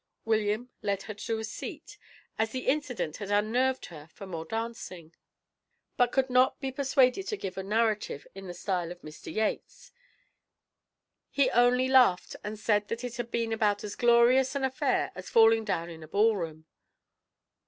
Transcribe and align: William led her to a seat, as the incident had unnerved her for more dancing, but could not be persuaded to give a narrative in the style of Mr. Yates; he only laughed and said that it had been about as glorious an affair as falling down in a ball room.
William 0.25 0.71
led 0.81 1.03
her 1.03 1.13
to 1.13 1.37
a 1.37 1.43
seat, 1.43 1.99
as 2.39 2.49
the 2.49 2.65
incident 2.65 3.17
had 3.17 3.29
unnerved 3.29 3.85
her 3.85 4.07
for 4.11 4.25
more 4.25 4.45
dancing, 4.45 5.13
but 5.95 6.11
could 6.11 6.27
not 6.27 6.59
be 6.59 6.71
persuaded 6.71 7.27
to 7.27 7.37
give 7.37 7.55
a 7.55 7.61
narrative 7.61 8.25
in 8.33 8.47
the 8.47 8.53
style 8.55 8.91
of 8.91 8.99
Mr. 9.03 9.31
Yates; 9.31 9.91
he 11.29 11.51
only 11.51 11.87
laughed 11.87 12.35
and 12.43 12.57
said 12.57 12.87
that 12.87 13.03
it 13.03 13.17
had 13.17 13.29
been 13.29 13.53
about 13.53 13.83
as 13.83 13.95
glorious 13.95 14.55
an 14.55 14.63
affair 14.63 15.11
as 15.13 15.29
falling 15.29 15.63
down 15.63 15.87
in 15.87 16.01
a 16.01 16.07
ball 16.07 16.35
room. 16.35 16.65